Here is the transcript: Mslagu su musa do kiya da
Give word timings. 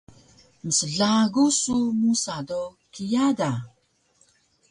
Mslagu 0.67 1.45
su 1.59 1.77
musa 1.99 2.37
do 2.47 2.61
kiya 2.93 3.25
da 3.39 3.51